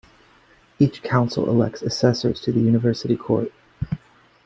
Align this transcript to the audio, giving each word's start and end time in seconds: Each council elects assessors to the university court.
Each 0.79 1.03
council 1.03 1.47
elects 1.47 1.83
assessors 1.83 2.41
to 2.41 2.51
the 2.51 2.59
university 2.59 3.15
court. 3.15 3.51